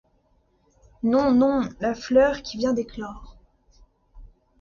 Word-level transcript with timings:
Non! 1.03 1.31
non! 1.31 1.69
la 1.79 1.93
fleur. 1.93 2.41
qui 2.41 2.57
vient 2.57 2.73
d’éclore 2.73 3.37